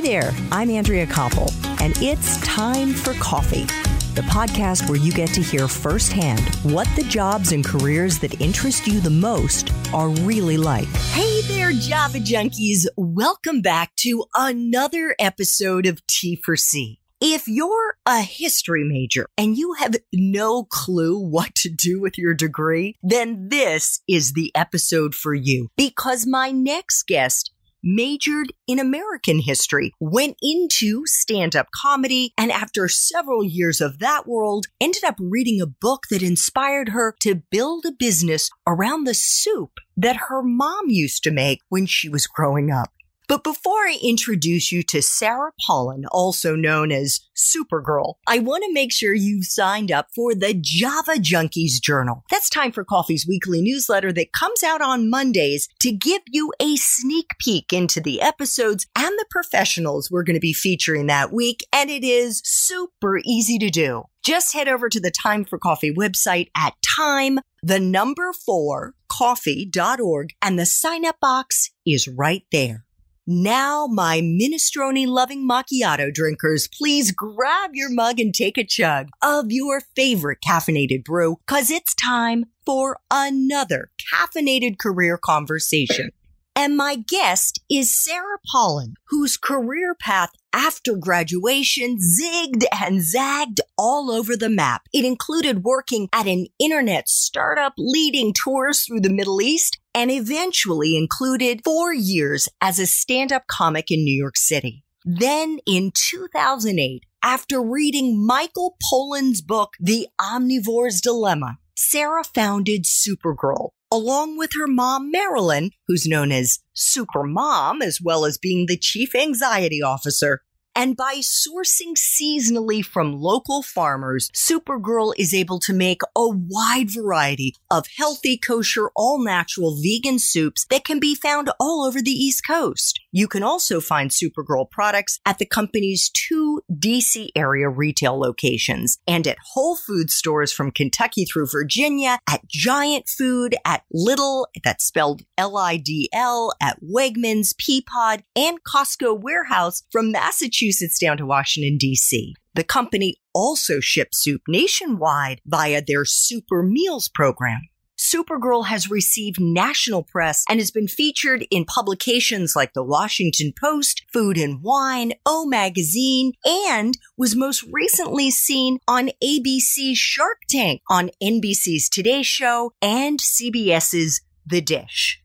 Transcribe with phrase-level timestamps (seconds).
[0.00, 3.66] Hi there, I'm Andrea Koppel, and it's time for coffee.
[4.14, 8.86] The podcast where you get to hear firsthand what the jobs and careers that interest
[8.86, 10.88] you the most are really like.
[11.12, 12.86] Hey there, Java Junkies.
[12.96, 16.98] Welcome back to another episode of T for C.
[17.20, 22.32] If you're a history major and you have no clue what to do with your
[22.32, 27.52] degree, then this is the episode for you because my next guest
[27.82, 34.26] majored in American history, went into stand up comedy, and after several years of that
[34.26, 39.14] world, ended up reading a book that inspired her to build a business around the
[39.14, 42.90] soup that her mom used to make when she was growing up.
[43.30, 48.72] But before I introduce you to Sara Polon, also known as Soupergirl, I want to
[48.72, 52.24] make sure you've signed up for the Java Junkies Journal.
[52.28, 56.74] That's Time for Coffee's weekly newsletter that comes out on Mondays to give you a
[56.74, 61.64] sneak peek into the episodes and the professionals we're going to be featuring that week.
[61.72, 64.06] And it is super easy to do.
[64.24, 70.30] Just head over to the Time for Coffee website at time, the number four, coffee.org,
[70.42, 72.86] and the sign up box is right there.
[73.32, 79.52] Now, my minestrone loving macchiato drinkers, please grab your mug and take a chug of
[79.52, 86.10] your favorite caffeinated brew, cause it's time for another caffeinated career conversation.
[86.56, 94.10] And my guest is Sara Polon, whose career path after graduation zigged and zagged all
[94.10, 94.82] over the map.
[94.92, 100.96] It included working at an internet startup leading tours through the Middle East and eventually
[100.96, 104.84] included four years as a stand-up comic in New York City.
[105.04, 114.36] Then in 2008, after reading Michael Pollan's book, The Omnivore's Dilemma, Sara founded Soupergirl, along
[114.36, 119.14] with her mom, Marilyn, who's known as Super Mom, as well as being the chief
[119.14, 120.42] anxiety officer.
[120.80, 127.54] And by sourcing seasonally from local farmers, Soupergirl is able to make a wide variety
[127.70, 132.46] of healthy, kosher, all natural vegan soups that can be found all over the East
[132.46, 132.98] Coast.
[133.12, 139.26] You can also find Soupergirl products at the company's two DC area retail locations and
[139.26, 145.20] at Whole Food stores from Kentucky through Virginia, at Giant Food, at Little, that's spelled
[145.36, 150.69] L-I-D-L, at Wegmans, Peapod, and Costco Warehouse from Massachusetts
[151.00, 152.34] down to Washington, D.C.
[152.54, 157.60] The company also ships soup nationwide via their Super Meals program.
[158.00, 164.04] Soupergirl has received national press and has been featured in publications like the Washington Post,
[164.10, 171.10] Food and Wine, O Magazine, and was most recently seen on ABC's Shark Tank, on
[171.22, 175.20] NBC's Today Show, and CBS's The Dish.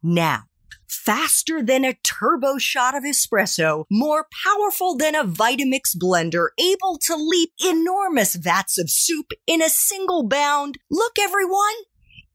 [0.00, 0.44] Now,
[0.90, 7.16] faster than a turbo shot of espresso, more powerful than a Vitamix blender, able to
[7.16, 10.78] leap enormous vats of soup in a single bound.
[10.90, 11.74] Look, everyone,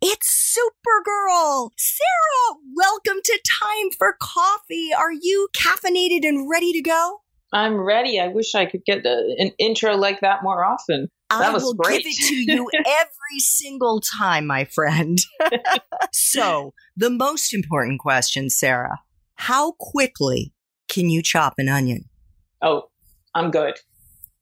[0.02, 1.72] it's Soupergirl!
[1.78, 4.90] Sara, welcome to Time for Coffee.
[4.98, 7.22] Are you caffeinated and ready to go?
[7.54, 8.20] I'm ready.
[8.20, 11.10] I wish I could get a, an intro like that more often.
[11.40, 12.04] That I will great.
[12.04, 15.18] give it to you every single time, my friend.
[16.14, 19.00] so, the most important question, Sara
[19.36, 20.54] how quickly
[20.88, 22.06] can you chop an onion?
[22.62, 22.90] oh,
[23.36, 23.76] I'm good.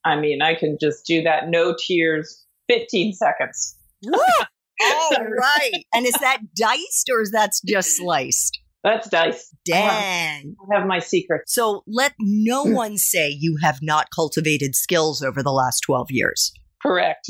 [0.05, 1.49] I mean, I can just do that.
[1.49, 2.45] No tears.
[2.69, 3.75] 15 seconds.
[4.13, 5.83] All right.
[5.93, 8.59] And is that diced or is that just sliced?
[8.83, 9.53] That's dice.
[9.71, 10.55] I have, Dang.
[10.71, 11.43] I have my secret.
[11.47, 16.53] So let no one say you have not cultivated skills over the last 12 years.
[16.83, 17.27] Correct.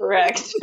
[0.00, 0.52] Correct.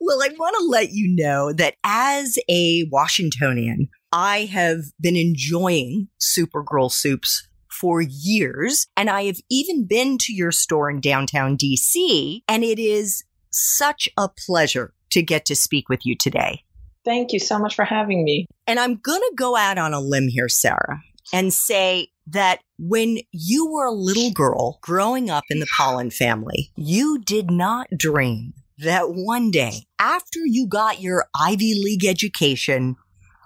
[0.00, 6.06] Well, I want to let you know that as a Washingtonian, I have been enjoying
[6.20, 8.86] Soupergirl soups for years.
[8.96, 12.42] And I have even been to your store in downtown DC.
[12.48, 16.62] And it is such a pleasure to get to speak with you today.
[17.04, 18.46] Thank you so much for having me.
[18.66, 21.02] And I'm going to go out on a limb here, Sara,
[21.32, 26.72] and say that when you were a little girl growing up in the Polon family,
[26.76, 32.96] you did not dream that one day, after you got your Ivy League education,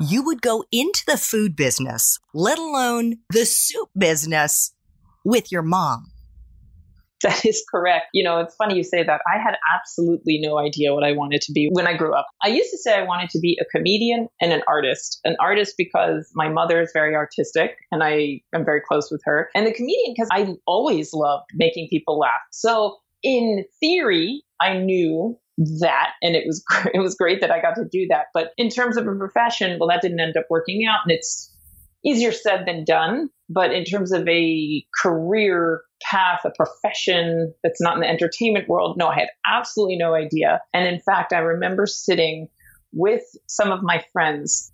[0.01, 4.73] you would go into the food business, let alone the soup business
[5.25, 6.13] with your mom.
[7.23, 8.07] That is correct.
[8.13, 9.21] You know, it's funny you say that.
[9.27, 12.27] I had absolutely no idea what I wanted to be when I grew up.
[12.45, 15.19] I used to say I wanted to be a comedian and an artist.
[15.25, 19.51] An artist because my mother is very artistic and I am very close with her.
[19.55, 22.41] And the comedian because I always loved making people laugh.
[22.53, 25.37] So in theory, I knew
[25.81, 26.65] that and it was
[26.95, 28.27] it was great that I got to do that.
[28.33, 31.53] But in terms of a profession, well that didn't end up working out and it's
[32.05, 33.29] easier said than done.
[33.49, 38.97] But in terms of a career path, a profession that's not in the entertainment world,
[38.99, 40.61] no, I had absolutely no idea.
[40.75, 42.49] And in fact, I remember sitting
[42.93, 44.73] with some of my friends.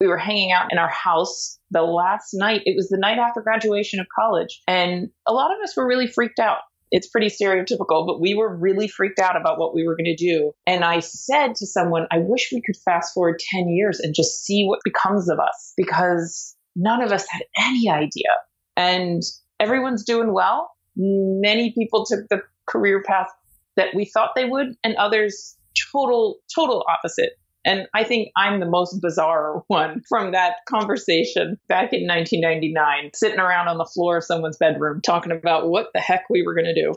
[0.00, 2.62] We were hanging out in our house the last night.
[2.64, 4.60] It was the night after graduation of college.
[4.66, 6.58] And a lot of us were really freaked out
[6.92, 10.14] it's pretty stereotypical, but we were really freaked out about what we were going to
[10.14, 10.52] do.
[10.66, 14.44] And I said to someone, I wish we could fast forward 10 years and just
[14.44, 18.30] see what becomes of us because none of us had any idea.
[18.76, 19.22] And
[19.60, 20.70] everyone's doing well.
[20.96, 23.28] Many people took the career path
[23.76, 25.56] that we thought they would, and others
[25.92, 27.38] total, total opposite.
[27.64, 33.38] And I think I'm the most bizarre one from that conversation back in 1999, sitting
[33.38, 36.66] around on the floor of someone's bedroom talking about what the heck we were going
[36.66, 36.94] to do.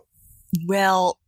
[0.67, 1.19] Well,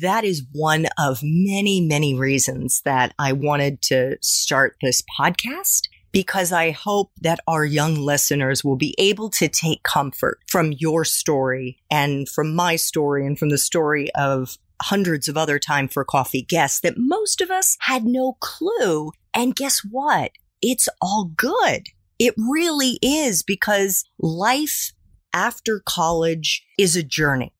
[0.00, 6.52] that is one of many, many reasons that I wanted to start this podcast because
[6.52, 11.82] I hope that our young listeners will be able to take comfort from your story
[11.90, 16.42] and from my story and from the story of hundreds of other time for coffee
[16.42, 19.10] guests that most of us had no clue.
[19.34, 20.30] And guess what?
[20.62, 21.88] It's all good.
[22.20, 24.92] It really is because life
[25.32, 27.52] after college is a journey.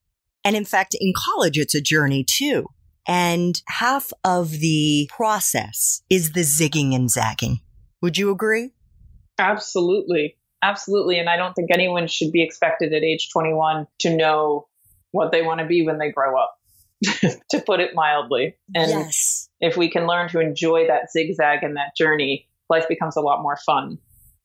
[0.45, 2.67] And in fact, in college, it's a journey too.
[3.05, 7.59] And half of the process is the zigging and zagging.
[8.01, 8.71] Would you agree?
[9.37, 10.37] Absolutely.
[10.61, 11.19] Absolutely.
[11.19, 14.67] And I don't think anyone should be expected at age 21 to know
[15.11, 16.57] what they want to be when they grow up.
[17.49, 18.55] to put it mildly.
[18.73, 19.49] And yes.
[19.59, 23.41] if we can learn to enjoy that zigzag and that journey, life becomes a lot
[23.41, 23.99] more fun.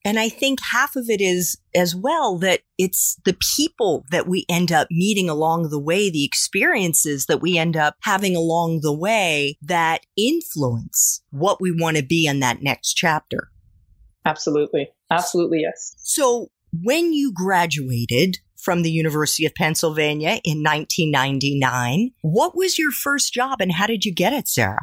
[0.05, 4.47] And I think half of it is as well that it's the people that we
[4.49, 8.97] end up meeting along the way, the experiences that we end up having along the
[8.97, 13.51] way that influence what we want to be in that next chapter.
[14.25, 14.91] Absolutely.
[15.11, 15.95] Absolutely, yes.
[15.99, 22.11] So when you graduated, from the University of Pennsylvania in 1999.
[22.23, 24.81] What was your first job and how did you get it, Sara?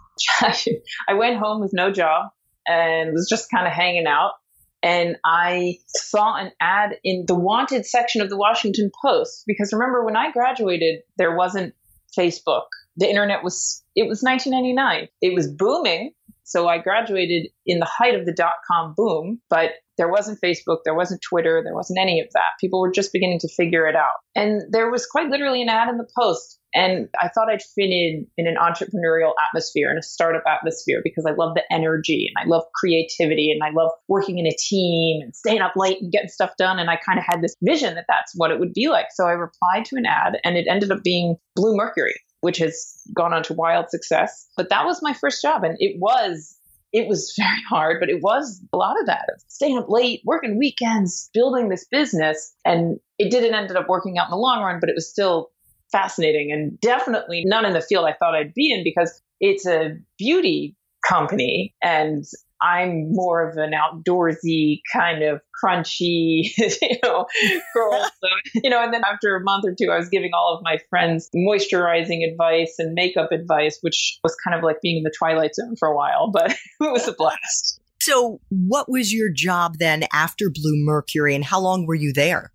[0.40, 2.30] I went home with no job
[2.66, 4.32] and was just kind of hanging out.
[4.82, 10.04] And I saw an ad in the wanted section of the Washington Post because remember
[10.04, 11.74] when I graduated, there wasn't
[12.16, 12.66] Facebook.
[12.96, 15.08] The internet was, it was 1999.
[15.20, 16.12] It was booming.
[16.44, 20.78] So I graduated in the height of the dot com boom, but there wasn't Facebook,
[20.86, 22.56] there wasn't Twitter, there wasn't any of that.
[22.58, 24.14] People were just beginning to figure it out.
[24.34, 26.58] And there was quite literally an ad in the post.
[26.72, 31.26] And I thought I'd fit in in an entrepreneurial atmosphere, in a startup atmosphere, because
[31.28, 35.20] I love the energy and I love creativity and I love working in a team
[35.20, 36.78] and staying up late and getting stuff done.
[36.78, 39.08] And I kind of had this vision that that's what it would be like.
[39.12, 43.34] So I replied to an ad and it ended up being Bluemercury, which has gone
[43.34, 44.48] on to wild success.
[44.56, 45.62] But that was my first job.
[45.62, 46.56] And it was
[46.92, 50.58] it was very hard, but it was a lot of that staying up late, working
[50.58, 52.54] weekends, building this business.
[52.64, 55.50] And it didn't end up working out in the long run, but it was still
[55.92, 59.96] fascinating and definitely not in the field I thought I'd be in because it's a
[60.18, 60.76] beauty
[61.08, 62.24] company and
[62.62, 67.26] I'm more of an outdoorsy kind of crunchy, you know,
[67.74, 68.06] girl.
[68.20, 68.28] So,
[68.62, 70.78] you know, and then after a month or two, I was giving all of my
[70.90, 75.54] friends moisturizing advice and makeup advice, which was kind of like being in the twilight
[75.54, 77.80] zone for a while, but it was a blast.
[78.02, 82.52] So, what was your job then after Blue Mercury and how long were you there?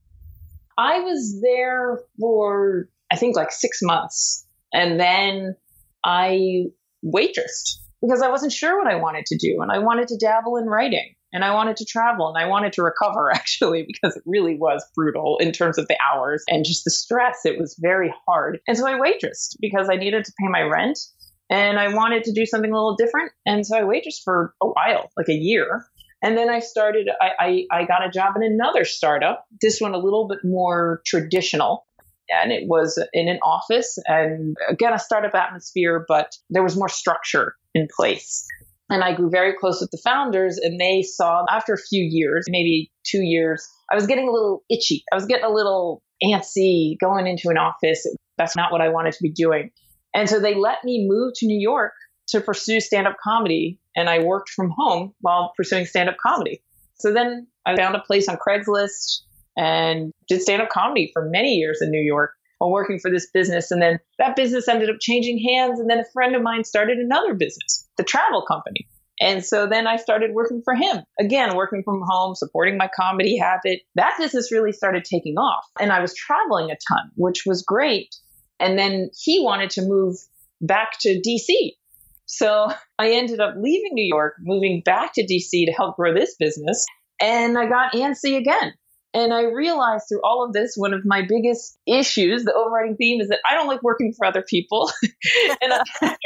[0.78, 5.56] I was there for I think like six months, and then
[6.04, 6.66] I
[7.04, 9.60] waitressed because I wasn't sure what I wanted to do.
[9.62, 12.74] And I wanted to dabble in writing and I wanted to travel and I wanted
[12.74, 16.84] to recover actually because it really was brutal in terms of the hours and just
[16.84, 17.40] the stress.
[17.46, 18.60] It was very hard.
[18.68, 21.00] And so I waitressed because I needed to pay my rent
[21.50, 23.32] and I wanted to do something a little different.
[23.46, 25.86] And so I waitressed for a while, like a year.
[26.24, 29.94] And then I started, I, I, I got a job in another startup, this one
[29.94, 31.86] a little bit more traditional
[32.30, 36.90] and it was in an office and again a startup atmosphere but there was more
[36.90, 38.48] structure in place.
[38.90, 42.46] And I grew very close with the founders, and they saw after a few years,
[42.48, 45.04] maybe two years, I was getting a little itchy.
[45.12, 48.06] I was getting a little antsy going into an office.
[48.38, 49.72] That's not what I wanted to be doing.
[50.14, 51.94] And so they let me move to New York
[52.30, 53.80] to pursue stand up comedy.
[53.96, 56.62] And I worked from home while pursuing stand up comedy.
[56.96, 59.22] So then I found a place on Craigslist
[59.58, 63.30] and did stand up comedy for many years in New York while working for this
[63.34, 63.72] business.
[63.72, 65.80] And then that business ended up changing hands.
[65.80, 68.88] And then a friend of mine started another business, the travel company.
[69.22, 71.04] And so then I started working for him.
[71.20, 73.82] Again, working from home, supporting my comedy habit.
[73.96, 75.64] That business really started taking off.
[75.80, 78.14] And I was traveling a ton, which was great.
[78.60, 80.18] And then he wanted to move
[80.62, 81.72] back to DC.
[82.26, 86.36] So I ended up leaving New York, moving back to DC to help grow this
[86.38, 86.86] business.
[87.22, 88.74] And I got antsy again.
[89.16, 93.22] And I realized through all of this, one of my biggest issues, the overriding theme
[93.22, 94.92] is that I don't like working for other people.
[95.62, 95.82] and I,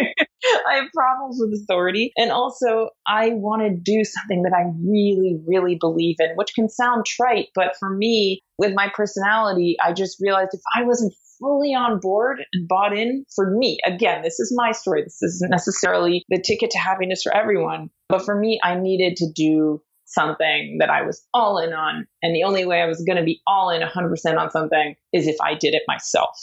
[0.67, 2.11] I have problems with authority.
[2.17, 6.67] And also, I want to do something that I really, really believe in, which can
[6.67, 7.49] sound trite.
[7.53, 12.39] But for me, with my personality, I just realized if I wasn't fully on board
[12.53, 13.77] and bought in for me.
[13.85, 15.03] Again, this is my story.
[15.03, 17.91] This isn't necessarily the ticket to happiness for everyone.
[18.09, 22.07] But for me, I needed to do something that I was all in on.
[22.21, 25.27] And the only way I was going to be all in 100% on something is
[25.27, 26.37] if I did it myself.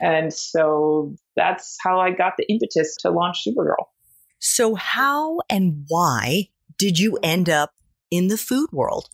[0.00, 3.84] And so that's how I got the impetus to launch Soupergirl.
[4.38, 6.48] So, how and why
[6.78, 7.72] did you end up
[8.10, 9.10] in the food world?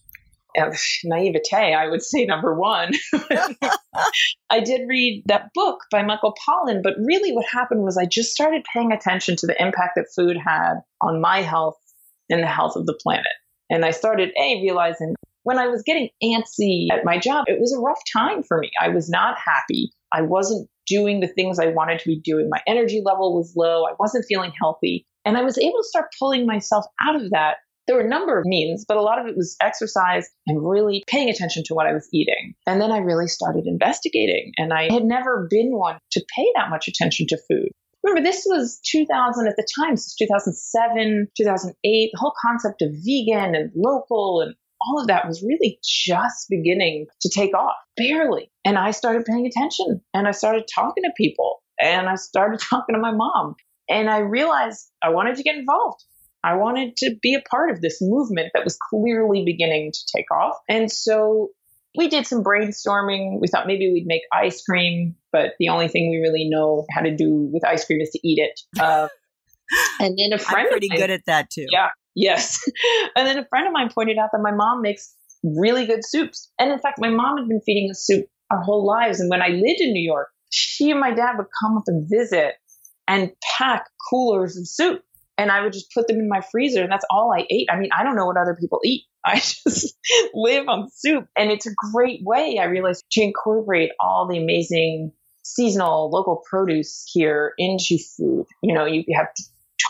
[0.57, 0.71] Oh,
[1.05, 2.93] naivete, I would say number one.
[4.51, 8.31] I did read that book by Michael Pollan, but really what happened was I just
[8.31, 11.77] started paying attention to the impact that food had on my health
[12.31, 13.27] and the health of the planet.
[13.71, 17.73] And I started, A, realizing when I was getting antsy at my job, it was
[17.73, 18.71] a rough time for me.
[18.81, 19.91] I was not happy.
[20.13, 22.49] I wasn't doing the things I wanted to be doing.
[22.51, 23.85] My energy level was low.
[23.85, 25.07] I wasn't feeling healthy.
[25.25, 27.57] And I was able to start pulling myself out of that.
[27.87, 31.05] There were a number of means, but a lot of it was exercise and really
[31.07, 32.55] paying attention to what I was eating.
[32.67, 36.71] And then I really started investigating, and I had never been one to pay that
[36.71, 37.69] much attention to food
[38.07, 42.11] remember this was 2000 at the time, so 2007, 2008.
[42.13, 47.07] The whole concept of vegan and local and all of that was really just beginning
[47.23, 48.51] to take off, barely.
[48.65, 52.95] And I started paying attention and I started talking to people and I started talking
[52.95, 53.55] to my mom.
[53.89, 56.03] And I realized I wanted to get involved.
[56.43, 60.31] I wanted to be a part of this movement that was clearly beginning to take
[60.31, 60.57] off.
[60.69, 61.51] And so
[61.97, 63.41] we did some brainstorming.
[63.41, 67.03] We thought maybe we'd make ice cream, but the only thing we really know how
[67.03, 68.59] to do with ice cream is to eat it.
[68.81, 69.09] Uh,
[70.01, 71.67] and then a friend I'm pretty mine, good at that too.
[71.71, 72.59] Yeah, yes.
[73.17, 75.15] and then a friend of mine pointed out that my mom makes
[75.45, 76.51] really good soups.
[76.59, 79.21] And in fact, my mom had been feeding us soup our whole lives.
[79.21, 82.09] And when I lived in New York, she and my dad would come up and
[82.09, 82.55] visit
[83.07, 85.03] and pack coolers of soup.
[85.37, 87.69] And I would just put them in my freezer, and that's all I ate.
[87.71, 89.03] I mean, I don't know what other people eat.
[89.27, 89.99] I just
[90.33, 91.27] live on soup.
[91.37, 95.13] And it's a great way, I realized, to incorporate all the amazing
[95.55, 98.47] seasonal local produce here into food.
[98.63, 99.29] You know, you have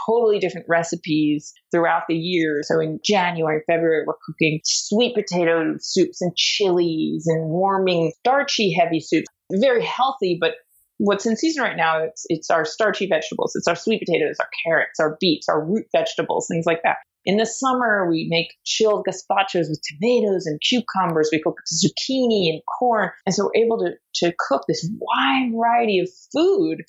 [0.06, 2.60] totally different recipes throughout the year.
[2.62, 9.00] So in January, February, we're cooking sweet potato soups and chilies and warming starchy heavy
[9.00, 9.26] soups.
[9.52, 10.54] Very healthy, but
[10.98, 13.52] what's in season right now, it's, it's our starchy vegetables.
[13.54, 16.96] It's our sweet potatoes, our carrots, our beets, our root vegetables, things like that.
[17.26, 21.28] In the summer, we make chilled gazpachos with tomatoes and cucumbers.
[21.33, 23.11] We cook zucchini and corn.
[23.26, 26.83] And so we're able to, to cook this wide variety of food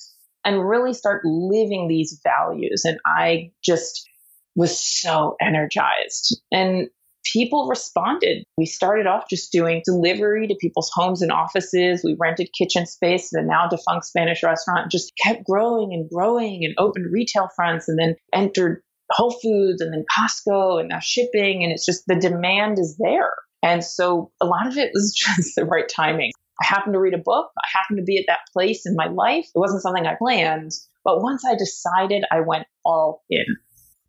[0.44, 2.82] and really start living these values.
[2.84, 4.08] And I just
[4.54, 6.40] was so energized.
[6.52, 6.88] And
[7.32, 8.44] people responded.
[8.56, 12.02] We started off just doing delivery to people's homes and offices.
[12.04, 16.64] We rented kitchen space at a now defunct Spanish restaurant, just kept growing and growing
[16.64, 21.62] and opened retail fronts and then entered Whole Foods and then Costco and now shipping.
[21.62, 23.34] And it's just the demand is there.
[23.62, 26.32] And so a lot of it was just the right timing.
[26.60, 27.50] I happened to read a book.
[27.56, 29.46] I happened to be at that place in my life.
[29.54, 30.72] It wasn't something I planned.
[31.04, 33.44] But once I decided, I went all in.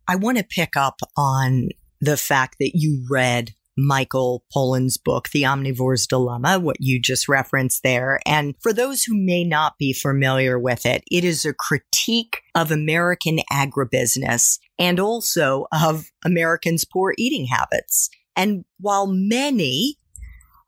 [0.08, 1.68] I want to pick up on
[2.00, 3.54] the fact that you read
[3.86, 8.20] Michael Pollan's book, The Omnivore's Dilemma, what you just referenced there.
[8.26, 12.70] And for those who may not be familiar with it, it is a critique of
[12.70, 18.10] American agribusiness and also of Americans' poor eating habits.
[18.36, 19.96] And while many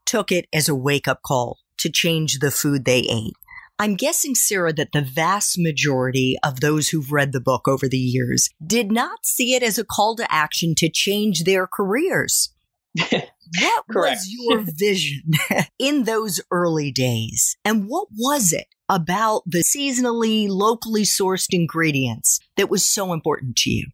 [0.05, 3.35] took it as a wake up call to change the food they ate,
[3.79, 7.99] I'm guessing, Sara, that the vast majority of those who've read the book over the
[7.99, 12.51] years did not see it as a call to action to change their careers.
[12.95, 15.33] What was your vision
[15.79, 17.57] in those early days?
[17.65, 23.71] And what was it about the seasonally, locally sourced ingredients that was so important to
[23.71, 23.87] you?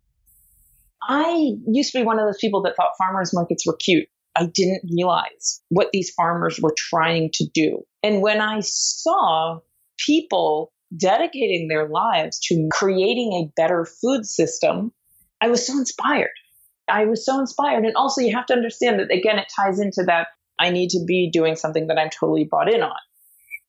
[1.02, 4.08] I used to be one of those people that thought farmers markets were cute.
[4.36, 7.82] I didn't realize what these farmers were trying to do.
[8.02, 9.60] And when I saw
[10.04, 14.92] people dedicating their lives to creating a better food system,
[15.40, 16.30] I was so inspired.
[16.88, 17.84] I was so inspired.
[17.84, 20.28] And also, you have to understand that, again, it ties into that
[20.58, 22.96] I need to be doing something that I'm totally bought in on.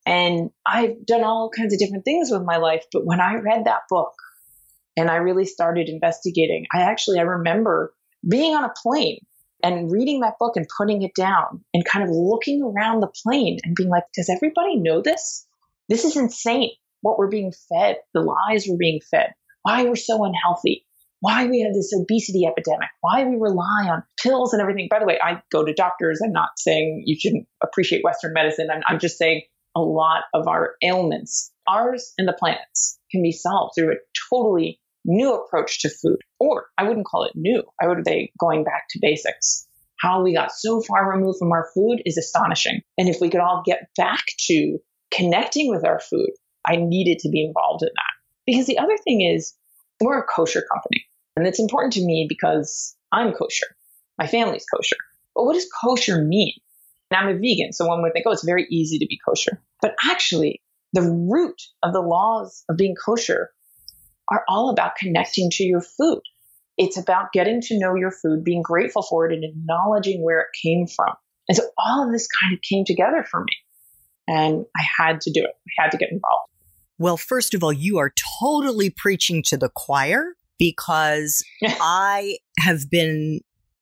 [0.06, 2.86] And I've done all kinds of different things with my life.
[2.92, 4.14] But when I read that book
[4.98, 7.94] and I really started investigating, I actually, I remember
[8.28, 9.20] being on a plane
[9.62, 13.60] and reading that book and putting it down and kind of looking around the plane
[13.64, 15.46] and being like, does everybody know this?
[15.90, 16.72] This is insane
[17.02, 19.34] what we're being fed, the lies we're being fed,
[19.64, 20.86] why we're so unhealthy.
[21.22, 24.88] Why we have this obesity epidemic, why we rely on pills and everything.
[24.90, 26.22] By the way, I go to doctors.
[26.24, 28.70] I'm not saying you shouldn't appreciate Western medicine.
[28.72, 29.42] I'm, I'm just saying
[29.76, 33.98] a lot of our ailments, ours and the planet's, can be solved through a
[34.30, 36.20] totally new approach to food.
[36.40, 37.64] Or I wouldn't call it new.
[37.82, 39.68] I would say going back to basics.
[40.00, 42.82] How we got so far removed from our food is astonishing.
[42.98, 44.78] And if we could all get back to
[45.12, 46.30] connecting with our food,
[46.66, 48.14] I needed to be involved in that.
[48.46, 49.54] Because the other thing is,
[50.00, 51.06] we're a kosher company.
[51.40, 53.68] And it's important to me because I'm kosher.
[54.18, 54.98] My family's kosher.
[55.36, 56.54] But what does kosher mean?
[57.12, 59.62] I'm a vegan, so one would think, oh, it's very easy to be kosher.
[59.82, 60.62] But actually,
[60.94, 63.50] the root of the laws of being kosher
[64.32, 66.22] are all about connecting to your food.
[66.78, 70.48] It's about getting to know your food, being grateful for it, and acknowledging where it
[70.62, 71.14] came from.
[71.48, 73.54] And so all of this kind of came together for me.
[74.28, 75.50] And I had to do it.
[75.50, 76.52] I had to get involved.
[77.00, 83.40] Well, first of all, you are totally preaching to the choir because I have been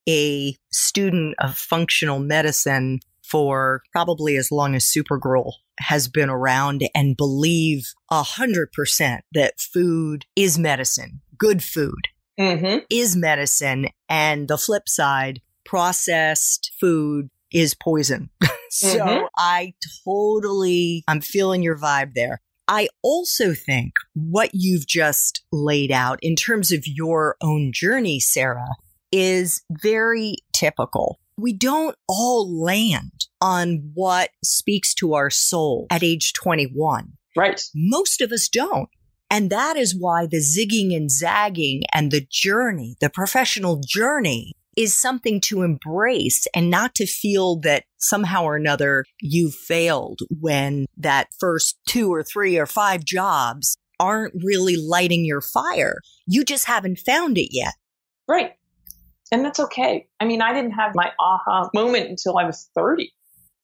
[0.08, 7.18] a student of functional medicine for probably as long as Soupergirl has been around and
[7.18, 11.22] believe a hundred percent that food is medicine.
[11.38, 12.08] Good food
[12.40, 12.80] mm-hmm.
[12.90, 13.88] is medicine.
[14.10, 18.30] And the flip side, processed food is poison.
[18.70, 19.26] so mm-hmm.
[19.38, 19.74] I
[20.06, 22.42] totally, I'm feeling your vibe there.
[22.68, 28.68] I also think what you've just laid out in terms of your own journey, Sara,
[29.12, 31.20] is very typical.
[31.38, 37.14] We don't all land on what speaks to our soul at age 21.
[37.36, 37.64] Right.
[37.76, 38.90] Most of us don't.
[39.30, 44.96] And that is why the zigging and zagging and the journey, the professional journey is
[44.96, 51.28] something to embrace and not to feel that somehow or another you failed when that
[51.40, 56.00] first two or three or five jobs aren't really lighting your fire.
[56.26, 57.74] You just haven't found it yet.
[58.28, 58.54] Right.
[59.32, 60.08] And that's okay.
[60.20, 63.12] I mean, I didn't have my aha moment until I was 30,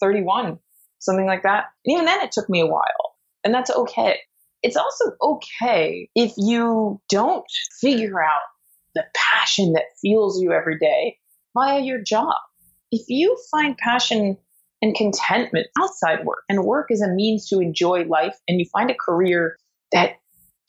[0.01, 0.59] 31,
[0.99, 1.65] something like that.
[1.85, 3.15] And even then, it took me a while.
[3.43, 4.17] And that's okay.
[4.61, 7.45] It's also okay if you don't
[7.81, 8.41] figure out
[8.95, 11.17] the passion that fuels you every day
[11.53, 12.35] via your job.
[12.95, 14.37] If you find passion
[14.83, 18.91] and contentment outside work and work is a means to enjoy life and you find
[18.91, 19.57] a career
[19.91, 20.17] that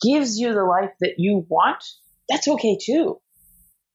[0.01, 1.83] gives you the life that you want,
[2.27, 3.21] that's okay too.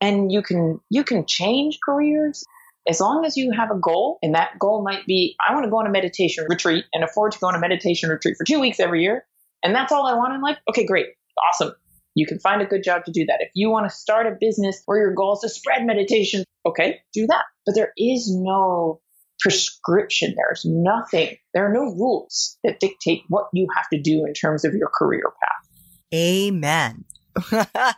[0.01, 2.45] And you can you can change careers
[2.89, 5.71] as long as you have a goal and that goal might be I want to
[5.71, 8.61] go on a meditation retreat and afford to go on a meditation retreat for 2
[8.61, 9.25] weeks every year
[9.65, 10.59] and that's all I want in life.
[10.69, 11.07] Okay, great.
[11.49, 11.73] Awesome.
[12.21, 13.39] You can find a good job to do that.
[13.41, 17.01] If you want to start a business where your goal is to spread meditation, okay,
[17.15, 17.45] do that.
[17.65, 19.01] But there is no
[19.41, 20.35] prescription.
[20.37, 21.39] There's nothing.
[21.55, 24.91] There are no rules that dictate what you have to do in terms of your
[24.95, 26.15] career path.
[26.15, 27.07] Amen.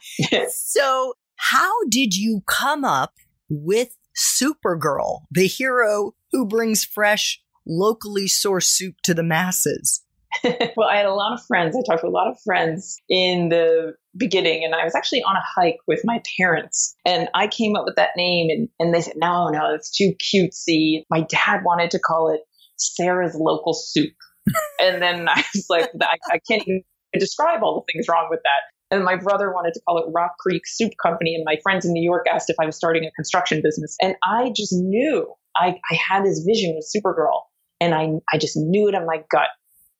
[0.50, 3.14] so, how did you come up
[3.48, 10.04] with Soupergirl, the hero who brings fresh, locally sourced soup to the masses?
[10.76, 11.76] well, I had a lot of friends.
[11.76, 15.37] I talked to a lot of friends in the beginning, and I was actually on
[15.37, 19.00] a hike with my parents, and I came up with that name, and, and they
[19.00, 21.05] said, no, no, it's too cutesy.
[21.11, 22.40] My dad wanted to call it
[22.76, 24.12] Sara's Local Soup.
[24.81, 26.83] and then I was like, I, I can't even
[27.18, 28.94] describe all the things wrong with that.
[28.94, 31.35] And my brother wanted to call it Rock Creek Soup Company.
[31.35, 33.96] And my friends in New York asked if I was starting a construction business.
[34.02, 37.40] And I just knew I, I had this vision with Soupergirl.
[37.81, 39.48] And I, I just knew it in my gut.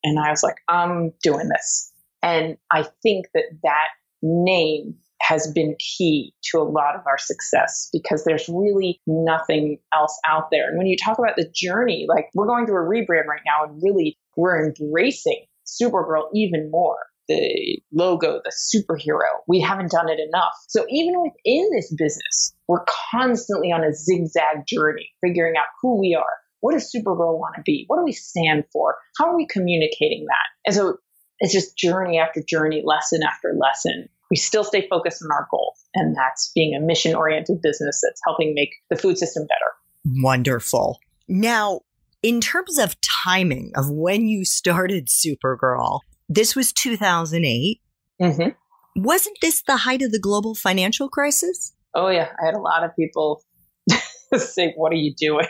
[0.05, 1.93] And I was like, I'm doing this.
[2.23, 3.89] And I think that that
[4.23, 10.19] name has been key to a lot of our success because there's really nothing else
[10.27, 10.69] out there.
[10.69, 13.65] And when you talk about the journey, like we're going through a rebrand right now
[13.65, 16.99] and really we're embracing Soupergirl even more.
[17.29, 20.53] The logo, the superhero, we haven't done it enough.
[20.69, 26.17] So even within this business, we're constantly on a zigzag journey, figuring out who we
[26.19, 27.85] are, what does Soupergirl want to be?
[27.89, 28.97] What do we stand for?
[29.19, 30.47] How are we communicating that?
[30.65, 30.97] And so
[31.41, 34.09] it's just journey after journey, lesson after lesson.
[34.31, 38.21] We still stay focused on our goal, and that's being a mission oriented business that's
[38.25, 40.23] helping make the food system better.
[40.23, 41.01] Wonderful.
[41.29, 41.81] Now,
[42.23, 47.81] in terms of timing of when you started Soupergirl, this was 2008.
[48.23, 49.03] Mm-hmm.
[49.03, 51.75] Wasn't this the height of the global financial crisis?
[51.95, 52.29] Oh, yeah.
[52.41, 53.43] I had a lot of people
[54.37, 55.49] say, What are you doing?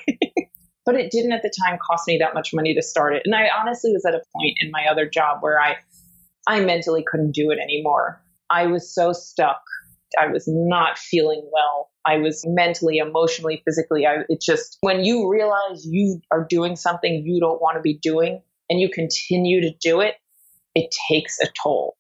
[0.84, 3.22] But it didn't at the time cost me that much money to start it.
[3.24, 5.76] And I honestly was at a point in my other job where I
[6.46, 8.22] I mentally couldn't do it anymore.
[8.50, 9.62] I was so stuck.
[10.18, 11.90] I was not feeling well.
[12.04, 14.06] I was mentally, emotionally, physically.
[14.06, 17.98] I, it just, when you realize you are doing something you don't want to be
[18.02, 20.16] doing and you continue to do it,
[20.74, 21.96] it takes a toll.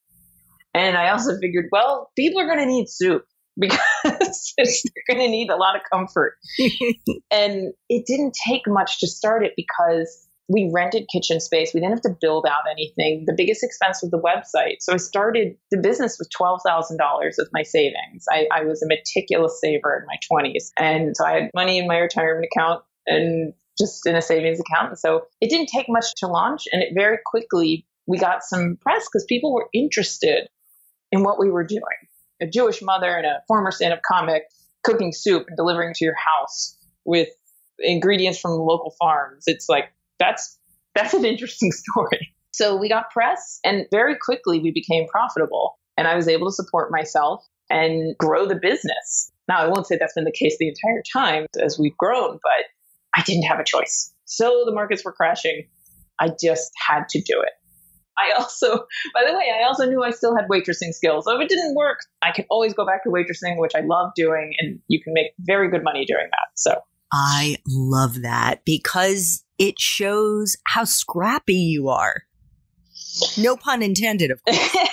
[0.74, 3.24] And I also figured, well, people are going to need soup.
[3.60, 6.38] because they're going to need a lot of comfort.
[7.30, 11.72] and it didn't take much to start it because we rented kitchen space.
[11.72, 13.24] We didn't have to build out anything.
[13.26, 14.76] The biggest expense was the website.
[14.80, 16.98] So I started the business with $12,000
[17.38, 18.24] of my savings.
[18.30, 20.70] I, I was a meticulous saver in my 20s.
[20.78, 24.90] And so I had money in my retirement account and just in a savings account.
[24.90, 26.64] And so it didn't take much to launch.
[26.72, 30.48] And it very quickly, we got some press because people were interested
[31.10, 31.82] in what we were doing.
[32.42, 34.42] A Jewish mother and a former stand up comic
[34.84, 37.28] cooking soup and delivering to your house with
[37.78, 39.44] ingredients from local farms.
[39.46, 40.58] It's like, that's
[40.94, 42.34] that's an interesting story.
[42.52, 46.52] So we got press and very quickly we became profitable and I was able to
[46.52, 49.30] support myself and grow the business.
[49.48, 52.66] Now, I won't say that's been the case the entire time as we've grown, but
[53.16, 54.12] I didn't have a choice.
[54.24, 55.66] So the markets were crashing.
[56.20, 57.52] I just had to do it.
[58.18, 58.76] I also,
[59.14, 61.24] by the way, I also knew I still had waitressing skills.
[61.24, 64.12] So if it didn't work, I could always go back to waitressing, which I love
[64.14, 66.48] doing, and you can make very good money doing that.
[66.56, 66.80] So
[67.12, 72.22] I love that because it shows how scrappy you are.
[73.36, 74.76] No pun intended, of course.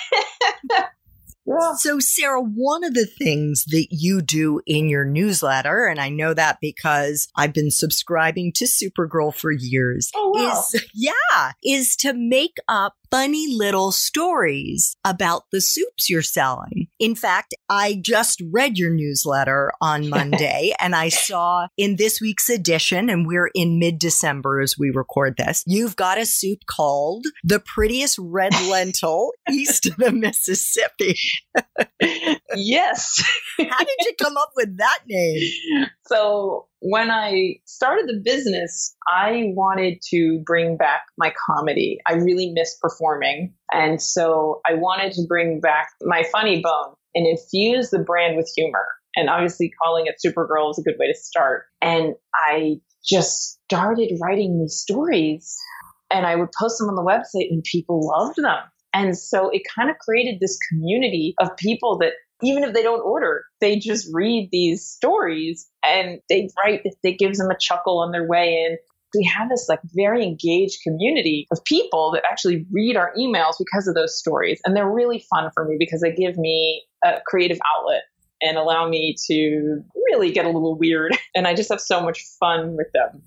[1.50, 1.74] Yeah.
[1.78, 6.34] So, Sara, one of the things that you do in your newsletter, and I know
[6.34, 10.64] that because I've been subscribing to Soupergirl for years, oh, wow.
[10.74, 16.88] is yeah, is to make up funny little stories about the soups you're selling.
[17.00, 22.50] In fact, I just read your newsletter on Monday and I saw in this week's
[22.50, 27.26] edition, and we're in mid December as we record this, you've got a soup called
[27.44, 31.18] the prettiest red lentil east of the Mississippi.
[32.56, 33.24] yes.
[33.58, 35.88] How did you come up with that name?
[36.08, 42.00] So, when I started the business, I wanted to bring back my comedy.
[42.08, 43.54] I really miss performing.
[43.72, 48.52] And so I wanted to bring back my funny bone and infuse the brand with
[48.56, 48.86] humor.
[49.16, 51.64] And obviously, calling it Soupergirl is a good way to start.
[51.82, 52.14] And
[52.48, 55.58] I just started writing these stories
[56.12, 58.58] and I would post them on the website, and people loved them.
[58.94, 63.02] And so it kind of created this community of people that even if they don't
[63.02, 68.12] order, they just read these stories and they write, it gives them a chuckle on
[68.12, 68.78] their way in.
[69.16, 73.88] We have this like very engaged community of people that actually read our emails because
[73.88, 74.62] of those stories.
[74.64, 78.04] And they're really fun for me because they give me a creative outlet
[78.42, 81.18] and allow me to really get a little weird.
[81.36, 83.22] And I just have so much fun with them.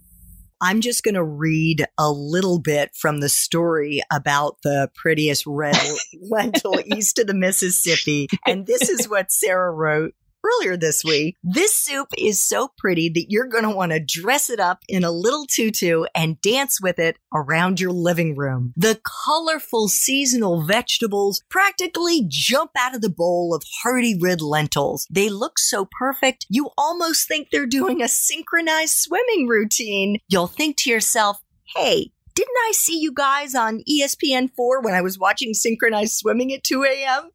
[0.62, 5.76] I'm just going to read a little bit from the story about the prettiest red
[6.20, 8.28] lentil east of the Mississippi.
[8.46, 10.14] And this is what Sara wrote
[10.44, 11.36] earlier this week.
[11.42, 15.04] This soup is so pretty that you're going to want to dress it up in
[15.04, 18.72] a little tutu and dance with it around your living room.
[18.76, 25.06] The colorful seasonal vegetables practically jump out of the bowl of hearty red lentils.
[25.10, 30.18] They look so perfect, you almost think they're doing a synchronized swimming routine.
[30.28, 31.42] You'll think to yourself,
[31.74, 36.64] hey, didn't I see you guys on ESPN4 when I was watching synchronized swimming at
[36.64, 37.30] 2 a.m.?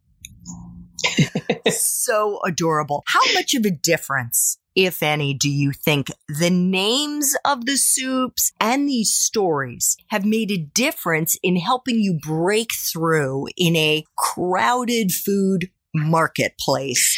[1.70, 3.04] So adorable.
[3.08, 8.52] How much of a difference, if any, do you think the names of the soups
[8.60, 15.12] and these stories have made a difference in helping you break through in a crowded
[15.12, 17.18] food marketplace?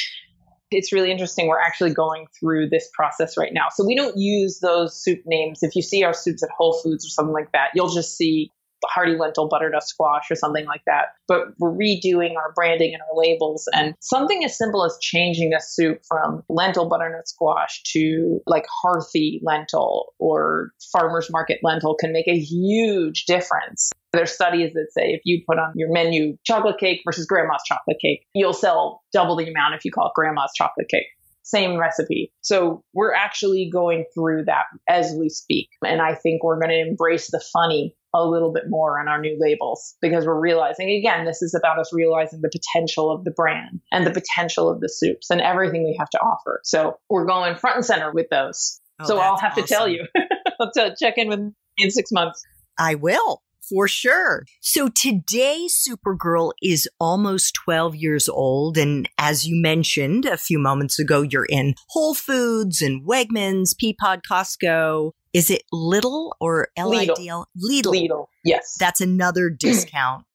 [0.72, 1.48] It's really interesting.
[1.48, 3.70] We're actually going through this process right now.
[3.72, 5.64] So we don't use those soup names.
[5.64, 8.52] If you see our soups at Whole Foods or something like that, you'll just see
[8.86, 11.08] hearty lentil butternut squash or something like that.
[11.28, 15.62] But we're redoing our branding and our labels and something as simple as changing a
[15.62, 22.28] soup from lentil butternut squash to like hearthy lentil or farmer's market lentil can make
[22.28, 23.92] a huge difference.
[24.12, 27.98] There's studies that say if you put on your menu chocolate cake versus grandma's chocolate
[28.02, 31.06] cake, you'll sell double the amount if you call it grandma's chocolate cake
[31.50, 32.32] same recipe.
[32.42, 35.70] So we're actually going through that as we speak.
[35.86, 39.22] And I think we're going to embrace the funny a little bit more on our
[39.22, 43.30] new labels because we're realizing again this is about us realizing the potential of the
[43.30, 47.28] brand and the potential of the soups and everything we have to offer so we're
[47.28, 49.64] going front and center with those oh, so i'll have awesome.
[49.64, 50.06] to tell you
[50.60, 52.42] i'll check in with me in six months
[52.80, 54.46] i will for sure.
[54.62, 58.78] So today, Soupergirl is almost 12 years old.
[58.78, 64.22] And as you mentioned a few moments ago, you're in Whole Foods and Wegmans, Peapod,
[64.30, 67.48] Costco, is it Little or L I D L?
[67.58, 67.94] Lidl.
[67.94, 68.26] Lidl.
[68.44, 68.76] Yes.
[68.80, 70.26] That's another discount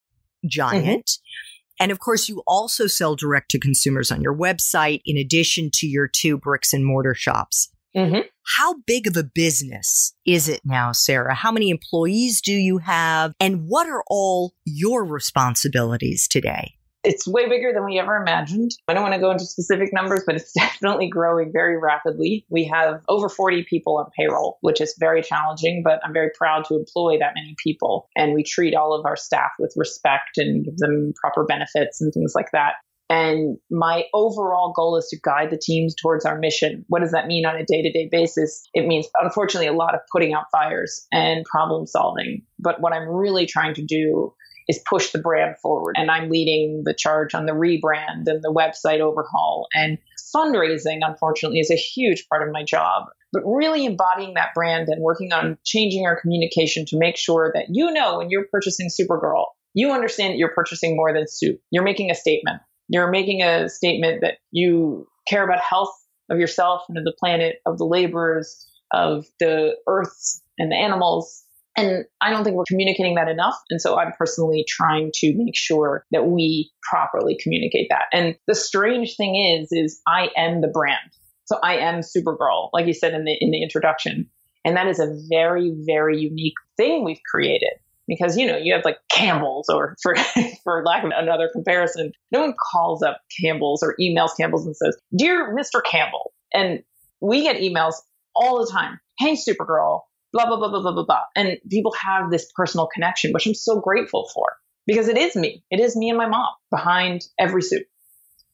[0.47, 1.07] giant.
[1.07, 1.83] Mm-hmm.
[1.83, 5.87] And of course, you also sell direct to consumers on your website in addition to
[5.87, 7.71] your two bricks and mortar shops.
[7.97, 8.21] Mm-hmm.
[8.59, 11.35] How big of a business is it now, Sara?
[11.35, 13.33] How many employees do you have?
[13.41, 16.75] And what are all your responsibilities today?
[17.05, 18.71] It's way bigger than we ever imagined.
[18.89, 22.47] I don't want to go into specific numbers, but it's definitely growing very rapidly.
[22.49, 26.65] We have over 40 people on payroll, which is very challenging, but I'm very proud
[26.67, 28.09] to employ that many people.
[28.17, 32.13] And we treat all of our staff with respect and give them proper benefits and
[32.13, 32.75] things like that.
[33.11, 36.85] And my overall goal is to guide the teams towards our mission.
[36.89, 38.67] What does that mean on a day to day basis?
[38.73, 42.43] It means, unfortunately, a lot of putting out fires and problem solving.
[42.59, 44.35] But what I'm really trying to do
[44.69, 45.97] is push the brand forward.
[45.99, 49.67] And I'm leading the charge on the rebrand and the website overhaul.
[49.75, 49.99] And
[50.35, 53.05] fundraising, unfortunately, is a huge part of my job.
[53.33, 57.67] But really embodying that brand and working on changing our communication to make sure that
[57.71, 61.61] you know when you're purchasing Soupergirl, you understand that you're purchasing more than soup.
[61.71, 62.63] You're making a statement.
[62.89, 65.95] You're making a statement that you care about health
[66.31, 71.45] of yourself and of the planet, of the laborers, of the earth and the animals,
[71.77, 73.57] and I don't think we're communicating that enough.
[73.71, 78.05] And so I'm personally trying to make sure that we properly communicate that.
[78.13, 81.11] And the strange thing is, is I am the brand.
[81.47, 84.31] So I am Soupergirl, like you said in the in the introduction.
[84.65, 87.73] And that is a very, very unique thing we've created.
[88.07, 90.15] Because you know, you have like Campbell's or for
[90.63, 94.97] for lack of another comparison, no one calls up Campbell's or emails Campbell's and says,
[95.17, 95.81] Dear Mr.
[95.85, 96.33] Campbell.
[96.53, 96.83] And
[97.21, 97.95] we get emails
[98.35, 99.01] all the time.
[99.19, 100.01] Hey Soupergirl,
[100.33, 101.23] blah, blah, blah, blah, blah, blah, blah.
[101.37, 104.47] And people have this personal connection, which I'm so grateful for
[104.87, 105.65] because it is me.
[105.71, 107.85] It is me and my mom behind every suit.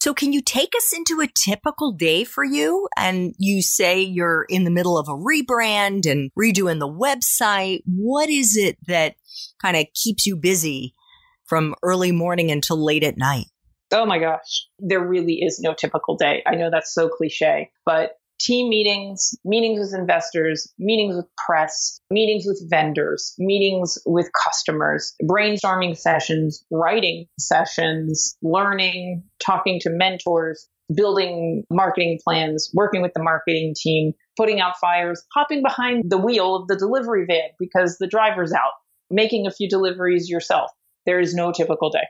[0.00, 2.88] So, can you take us into a typical day for you?
[2.96, 7.80] And you say you're in the middle of a rebrand and redoing the website.
[7.84, 9.16] What is it that
[9.60, 10.94] kind of keeps you busy
[11.46, 13.46] from early morning until late at night?
[13.92, 16.42] Oh my gosh, there really is no typical day.
[16.46, 22.44] I know that's so cliche, but team meetings, meetings with investors, meetings with press, meetings
[22.46, 32.18] with vendors, meetings with customers, brainstorming sessions, writing sessions, learning, talking to mentors, building marketing
[32.24, 36.76] plans, working with the marketing team, putting out fires, hopping behind the wheel of the
[36.76, 38.72] delivery van because the driver's out,
[39.10, 40.70] making a few deliveries yourself.
[41.06, 42.06] There is no typical day.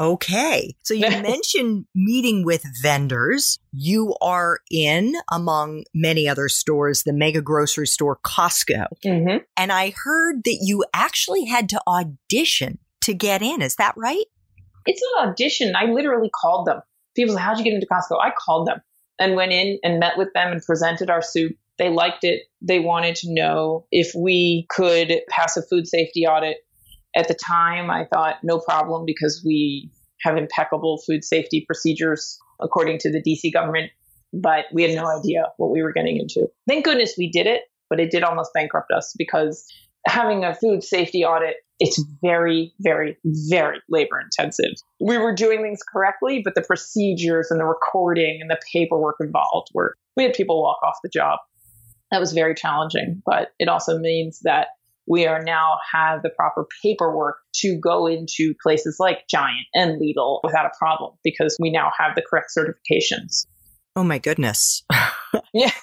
[0.00, 0.74] Okay.
[0.82, 3.58] So you mentioned meeting with vendors.
[3.72, 8.86] You are in, among many other stores, the mega grocery store Costco.
[9.04, 9.44] Mm-hmm.
[9.58, 13.60] And I heard that you actually had to audition to get in.
[13.60, 14.24] Is that right?
[14.86, 15.76] It's an audition.
[15.76, 16.80] I literally called them.
[17.14, 18.18] People said, How'd you get into Costco?
[18.20, 18.80] I called them
[19.18, 21.52] and went in and met with them and presented our soup.
[21.78, 22.42] They liked it.
[22.62, 26.58] They wanted to know if we could pass a food safety audit
[27.16, 29.90] at the time, I thought no problem because we
[30.22, 33.90] have impeccable food safety procedures according to the DC government,
[34.32, 36.48] but we had no idea what we were getting into.
[36.68, 39.66] Thank goodness we did it, but it did almost bankrupt us because
[40.06, 45.80] having a food safety audit it's very very very labor intensive we were doing things
[45.92, 50.62] correctly but the procedures and the recording and the paperwork involved were we had people
[50.62, 51.38] walk off the job
[52.10, 54.68] that was very challenging but it also means that
[55.06, 60.40] we are now have the proper paperwork to go into places like Giant and Lidl
[60.44, 63.46] without a problem because we now have the correct certifications.
[63.96, 64.84] Oh my goodness.
[65.52, 65.74] yes.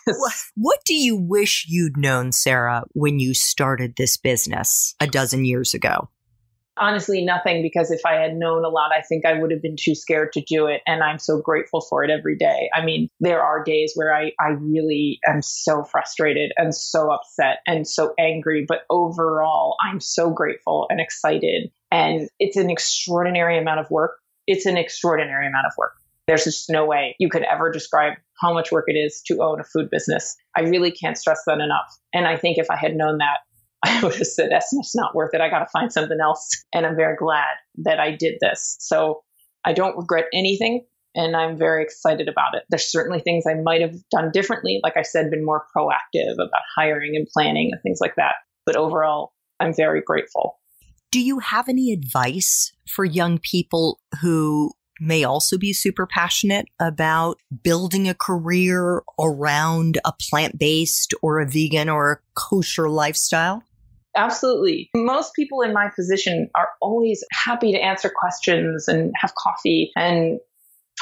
[0.55, 5.73] What do you wish you'd known, Sara, when you started this business a dozen years
[5.73, 6.09] ago?
[6.79, 9.75] Honestly nothing because if I had known a lot, I think I would have been
[9.77, 10.81] too scared to do it.
[10.85, 12.69] And I'm so grateful for it every day.
[12.73, 17.59] I mean, there are days where I, I really am so frustrated and so upset
[17.67, 18.65] and so angry.
[18.67, 21.71] But overall, I'm so grateful and excited.
[21.91, 24.17] And it's an extraordinary amount of work.
[24.45, 25.93] It's an extraordinary amount of work.
[26.27, 29.61] There's just no way you could ever describe how much work it is to own
[29.61, 30.35] a food business.
[30.57, 31.97] I really can't stress that enough.
[32.13, 33.39] And I think if I had known that,
[34.01, 35.41] I would have said, that's, that's not worth it.
[35.41, 36.49] I got to find something else.
[36.73, 38.75] And I'm very glad that I did this.
[38.79, 39.23] So
[39.65, 40.85] I don't regret anything.
[41.15, 42.63] And I'm very excited about it.
[42.69, 44.79] There's certainly things I might have done differently.
[44.83, 48.35] Like I said, been more proactive about hiring and planning and things like that.
[48.65, 50.59] But overall, I'm very grateful.
[51.09, 57.39] Do you have any advice for young people who may also be super passionate about
[57.63, 63.63] building a career around a plant based or a vegan or a kosher lifestyle?
[64.17, 64.89] Absolutely.
[64.95, 70.39] Most people in my position are always happy to answer questions and have coffee and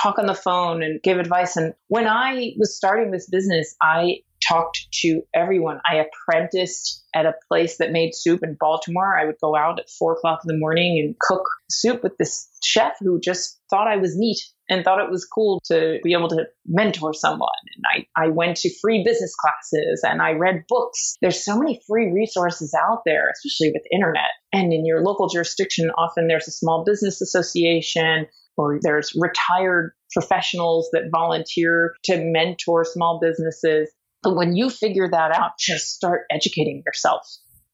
[0.02, 1.56] talk on the phone and give advice.
[1.56, 5.80] And when I was starting this business, I talked to everyone.
[5.90, 9.18] I apprenticed at a place that made soup in Baltimore.
[9.18, 12.50] I would go out at four o'clock in the morning and cook soup with this
[12.62, 16.30] chef who just thought I was neat and thought it was cool to be able
[16.30, 17.50] to mentor someone.
[17.76, 21.16] And I, I went to free business classes and I read books.
[21.22, 24.32] There's so many free resources out there, especially with internet.
[24.52, 30.90] And in your local jurisdiction, often there's a small business association or there's retired professionals
[30.94, 33.92] that volunteer to mentor small businesses.
[34.24, 37.28] But when you figure that out, just start educating yourself.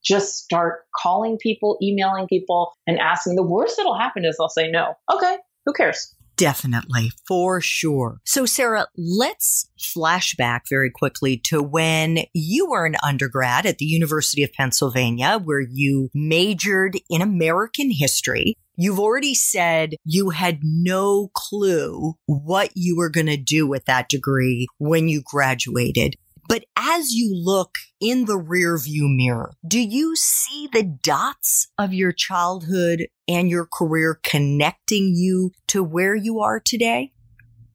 [0.04, 3.36] Just start calling people, emailing people, and asking.
[3.36, 4.94] The worst that'll happen is they'll say no.
[5.10, 6.12] Okay, who cares?
[6.42, 8.20] Definitely, for sure.
[8.24, 13.84] So, Sara, let's flash back very quickly to when you were an undergrad at the
[13.84, 18.56] University of Pennsylvania, where you majored in American history.
[18.74, 24.08] You've already said you had no clue what you were going to do with that
[24.08, 26.16] degree when you graduated.
[26.48, 32.12] But as you look in the rearview mirror, do you see the dots of your
[32.12, 37.12] childhood and your career connecting you to where you are today?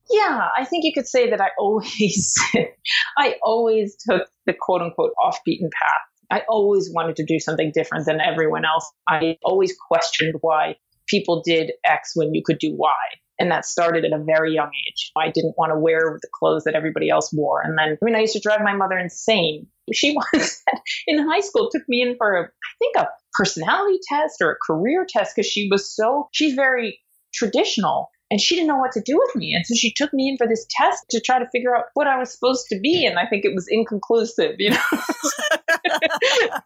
[0.10, 2.36] Yeah, I think you could say that I always,
[3.18, 6.02] I always took the quote unquote off beaten path.
[6.30, 8.90] I always wanted to do something different than everyone else.
[9.08, 10.76] I always questioned why
[11.08, 12.94] people did X when you could do Y.
[13.40, 15.12] And that started at a very young age.
[15.16, 17.62] I didn't want to wear the clothes that everybody else wore.
[17.62, 19.68] And then, I mean, I used to drive my mother insane.
[19.94, 20.62] She was
[21.08, 24.58] in high school, took me in for, a, I think, a personality test or a
[24.66, 27.00] career test because she was so, she's very
[27.34, 29.54] traditional and she didn't know what to do with me.
[29.56, 32.08] And so she took me in for this test to try to figure out what
[32.08, 33.06] I was supposed to be.
[33.06, 34.78] And I think it was inconclusive, you know?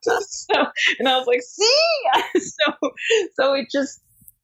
[0.01, 0.65] so,
[0.97, 2.39] and I was like, see?
[2.39, 2.73] so,
[3.35, 4.01] so it just,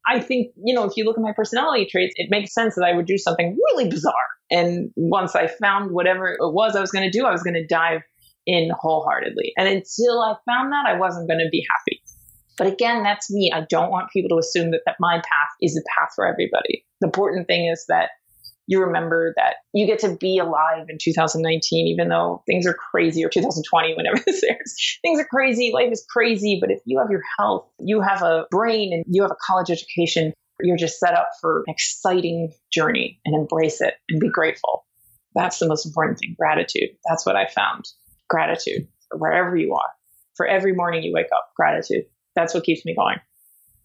[0.08, 2.84] I think, you know, if you look at my personality traits, it makes sense that
[2.84, 4.14] I would do something really bizarre.
[4.50, 7.54] And once I found whatever it was I was going to do, I was going
[7.54, 8.00] to dive
[8.46, 9.52] in wholeheartedly.
[9.58, 12.02] And until I found that, I wasn't going to be happy.
[12.56, 13.52] But again, that's me.
[13.54, 16.84] I don't want people to assume that, that my path is the path for everybody.
[17.00, 18.10] The important thing is that
[18.68, 23.24] you remember that you get to be alive in 2019, even though things are crazy,
[23.24, 24.98] or 2020, whenever this airs.
[25.02, 28.44] Things are crazy, life is crazy, but if you have your health, you have a
[28.50, 33.18] brain, and you have a college education, you're just set up for an exciting journey
[33.24, 34.84] and embrace it and be grateful.
[35.34, 36.90] That's the most important thing gratitude.
[37.08, 37.86] That's what I found.
[38.28, 39.90] Gratitude wherever you are.
[40.36, 42.04] For every morning you wake up, gratitude.
[42.34, 43.16] That's what keeps me going.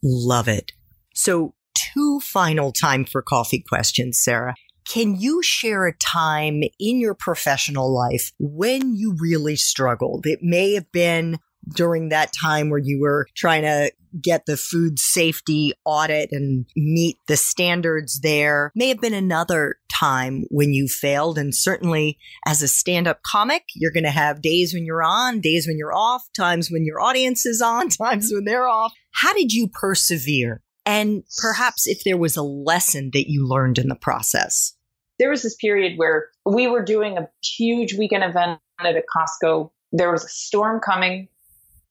[0.03, 0.73] Love it.
[1.15, 4.55] So, two final time for coffee questions, Sara.
[4.87, 10.25] Can you share a time in your professional life when you really struggled?
[10.25, 11.39] It may have been
[11.75, 13.91] during that time where you were trying to
[14.21, 18.71] get the food safety audit and meet the standards there.
[18.75, 21.37] May have been another time when you failed.
[21.37, 25.39] And certainly as a stand up comic, you're going to have days when you're on,
[25.39, 28.93] days when you're off, times when your audience is on, times when they're off.
[29.11, 30.61] How did you persevere?
[30.85, 34.75] And perhaps if there was a lesson that you learned in the process.
[35.19, 39.69] There was this period where we were doing a huge weekend event at a Costco.
[39.91, 41.29] There was a storm coming,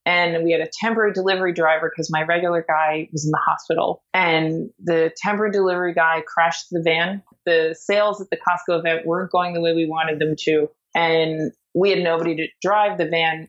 [0.04, 4.02] and we had a temporary delivery driver because my regular guy was in the hospital.
[4.12, 7.22] And the temporary delivery guy crashed the van.
[7.46, 10.68] The sales at the Costco event weren't going the way we wanted them to.
[10.94, 13.48] And we had nobody to drive the van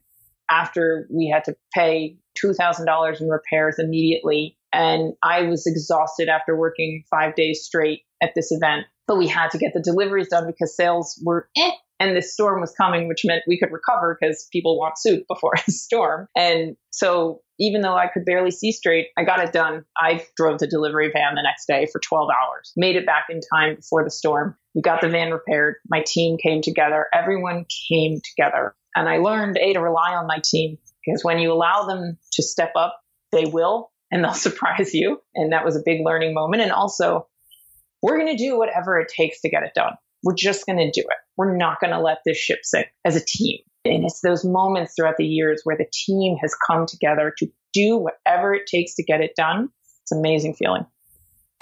[0.50, 7.04] after we had to pay $2,000 in repairs immediately and I was exhausted after working
[7.10, 8.86] five days straight at this event.
[9.06, 11.72] But we had to get the deliveries done because sales were eh.
[12.00, 15.54] And this storm was coming, which meant we could recover because people want soup before
[15.56, 16.28] a storm.
[16.36, 19.86] And so even though I could barely see straight, I got it done.
[19.98, 23.40] I drove the delivery van the next day for 12 hours, made it back in
[23.54, 24.58] time before the storm.
[24.74, 25.76] We got the van repaired.
[25.88, 27.06] My team came together.
[27.14, 28.76] Everyone came together.
[28.96, 32.44] And I learned, A, to rely on my team because when you allow them to
[32.44, 33.00] step up,
[33.32, 35.20] they will and they'll surprise you.
[35.36, 36.62] And that was a big learning moment.
[36.62, 37.28] And also,
[38.02, 39.94] we're going to do whatever it takes to get it done.
[40.24, 41.18] We're just going to do it.
[41.36, 43.60] We're not going to let this ship sink as a team.
[43.84, 47.98] And it's those moments throughout the years where the team has come together to do
[47.98, 49.70] whatever it takes to get it done.
[50.04, 50.86] It's an amazing feeling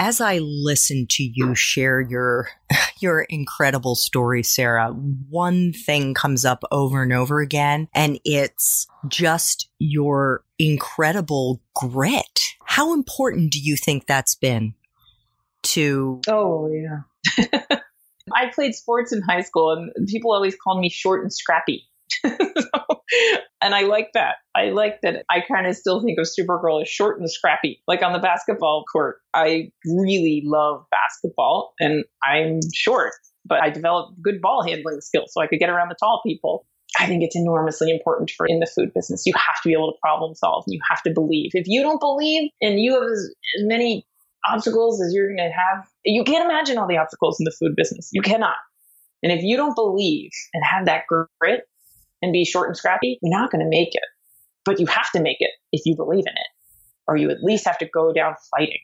[0.02, 2.50] as I listen to you share your
[3.00, 9.70] your incredible story, Sara, one thing comes up over and over again, and it's just
[9.78, 12.40] your incredible grit.
[12.66, 14.74] How important do you think that's been
[15.64, 16.22] to?
[16.28, 17.62] Oh yeah.
[18.34, 21.88] I played sports in high school, and people always called me short and scrappy.
[22.24, 24.36] and I like that.
[24.55, 27.82] I like that I kind of still think of Soupergirl as short and scrappy.
[27.88, 33.14] Like on the basketball court, I really love basketball and I'm short,
[33.45, 36.66] but I developed good ball handling skills so I could get around the tall people.
[36.99, 39.26] I think it's enormously important for in the food business.
[39.26, 41.51] You have to be able to problem solve and you have to believe.
[41.53, 44.05] If you don't believe and you have as, as many
[44.45, 47.76] obstacles as you're going to have, you can't imagine all the obstacles in the food
[47.76, 48.09] business.
[48.12, 48.57] You cannot.
[49.24, 51.64] And if you don't believe and have that grit,
[52.22, 54.03] and be short and scrappy, you're not going to make it.
[54.63, 56.47] But you have to make it if you believe in it,
[57.07, 58.80] or you at least have to go down fighting.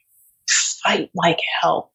[0.83, 1.91] Fight like hell.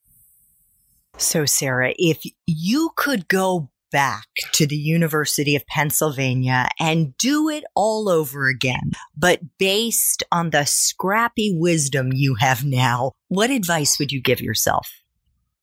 [1.19, 7.65] So, Sara, if you could go back to the University of Pennsylvania and do it
[7.75, 14.11] all over again, but based on the scrappy wisdom you have now, what advice would
[14.11, 14.89] you give yourself?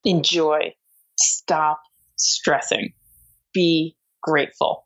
[0.06, 0.74] Enjoy.
[1.18, 1.82] Stop
[2.16, 2.94] stressing.
[3.54, 4.86] Be grateful.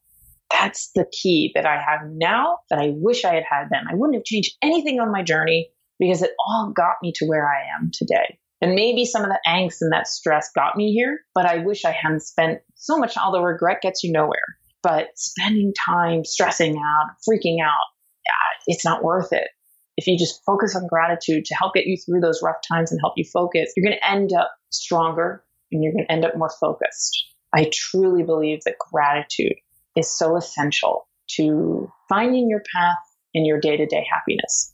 [0.53, 3.85] That's the key that I have now that I wish I had had then.
[3.89, 7.49] I wouldn't have changed anything on my journey because it all got me to where
[7.49, 8.37] I am today.
[8.61, 11.83] And maybe some of the angst and that stress got me here, but I wish
[11.83, 14.57] I hadn't spent so much, although regret gets you nowhere.
[14.81, 17.87] But spending time stressing out, freaking out,
[18.67, 19.49] it's not worth it.
[19.97, 23.01] If you just focus on gratitude to help get you through those rough times and
[23.01, 26.37] help you focus, you're going to end up stronger and you're going to end up
[26.37, 27.25] more focused.
[27.53, 29.53] I truly believe that gratitude
[29.95, 32.97] is so essential to finding your path
[33.33, 34.73] in your day to day happiness.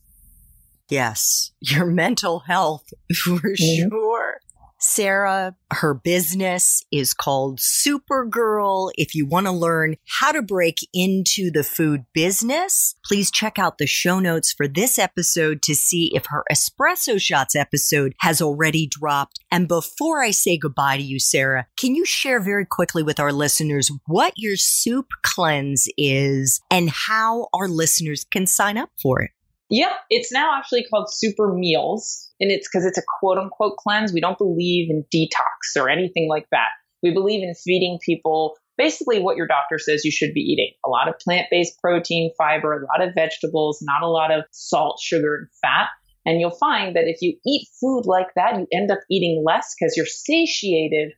[0.89, 2.85] Yes, your mental health
[3.23, 3.89] for mm-hmm.
[3.89, 4.39] sure.
[4.79, 8.91] Sara, her business is called Soupergirl.
[8.95, 13.77] If you want to learn how to break into the food business, please check out
[13.77, 18.87] the show notes for this episode to see if her espresso shots episode has already
[18.87, 19.39] dropped.
[19.51, 23.33] And before I say goodbye to you, Sara, can you share very quickly with our
[23.33, 29.31] listeners what your soup cleanse is and how our listeners can sign up for it?
[29.69, 34.11] Yep, it's now actually called Super Meals, and it's because it's a quote unquote cleanse.
[34.11, 36.69] We don't believe in detox or anything like that.
[37.03, 40.89] We believe in feeding people basically what your doctor says you should be eating a
[40.89, 44.99] lot of plant based protein, fiber, a lot of vegetables, not a lot of salt,
[44.99, 45.89] sugar, and fat.
[46.25, 49.75] And you'll find that if you eat food like that, you end up eating less
[49.77, 51.11] because you're satiated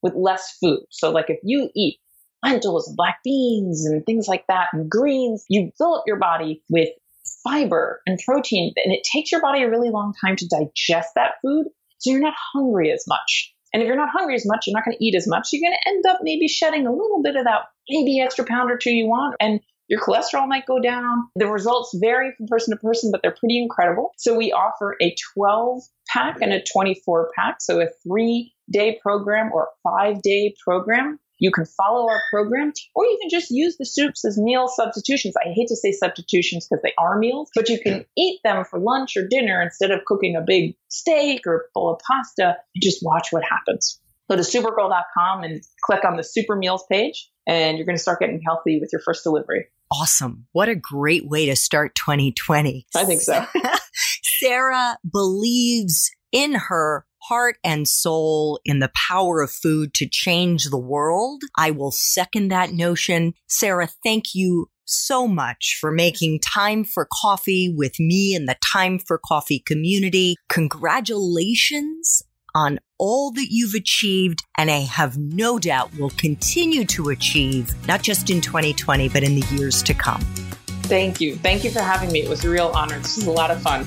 [0.00, 0.80] with less food.
[0.90, 1.98] So, like if you eat
[2.44, 6.62] lentils and black beans and things like that and greens, you fill up your body
[6.70, 6.90] with
[7.48, 11.32] fiber and protein, and it takes your body a really long time to digest that
[11.42, 11.66] food.
[11.98, 13.54] So you're not hungry as much.
[13.72, 15.48] And if you're not hungry as much, you're not going to eat as much.
[15.52, 18.70] You're going to end up maybe shedding a little bit of that maybe extra pound
[18.70, 19.36] or two you want.
[19.40, 21.28] And your cholesterol might go down.
[21.34, 24.12] The results vary from person to person, but they're pretty incredible.
[24.18, 27.56] So we offer a 12 pack and a 24 pack.
[27.60, 33.04] So a three day program or five day program you can follow our program, or
[33.04, 35.34] you can just use the soups as meal substitutions.
[35.36, 38.78] I hate to say substitutions because they are meals, but you can eat them for
[38.78, 42.56] lunch or dinner instead of cooking a big steak or bowl of pasta.
[42.80, 44.00] Just watch what happens.
[44.28, 48.20] Go to soupergirl.com and click on the super meals page, and you're going to start
[48.20, 49.66] getting healthy with your first delivery.
[49.90, 50.46] Awesome.
[50.52, 52.86] What a great way to start 2020.
[52.94, 53.46] I think so.
[54.22, 60.78] Sara believes in her heart and soul in the power of food to change the
[60.78, 61.42] world.
[61.56, 63.34] I will second that notion.
[63.48, 68.98] Sara, thank you so much for making time for coffee with me and the Time
[68.98, 70.36] for Coffee community.
[70.48, 72.22] Congratulations
[72.54, 78.02] on all that you've achieved and I have no doubt will continue to achieve, not
[78.02, 80.22] just in 2020, but in the years to come.
[80.84, 81.36] Thank you.
[81.36, 82.22] Thank you for having me.
[82.22, 82.98] It was a real honor.
[82.98, 83.86] This was a lot of fun.